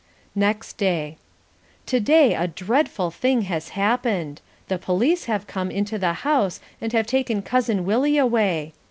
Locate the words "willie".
7.85-8.17